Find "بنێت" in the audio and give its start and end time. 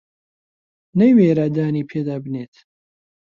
2.23-2.53